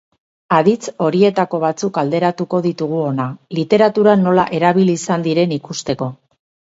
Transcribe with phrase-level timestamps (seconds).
[0.59, 6.09] Aditz horietako batzuk alderatuko ditugu hona, literaturan nola erabili izan diren ikusteko.